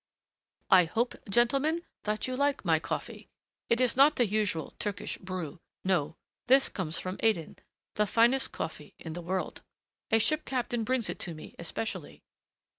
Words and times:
"I 0.71 0.85
hope, 0.85 1.13
gentlemen, 1.29 1.83
that 2.05 2.25
you 2.27 2.35
like 2.35 2.65
my 2.65 2.79
coffee. 2.79 3.29
It 3.69 3.79
is 3.79 3.95
not 3.95 4.15
the 4.15 4.25
usual 4.25 4.73
Turkish 4.79 5.19
brew. 5.19 5.59
No, 5.83 6.15
this 6.47 6.69
comes 6.69 6.97
from 6.97 7.17
Aden, 7.19 7.57
the 7.93 8.07
finest 8.07 8.51
coffee 8.51 8.95
in 8.97 9.13
the 9.13 9.21
world. 9.21 9.61
A 10.09 10.17
ship 10.17 10.43
captain 10.43 10.83
brings 10.83 11.07
it 11.07 11.19
to 11.19 11.35
me, 11.35 11.53
especially." 11.59 12.23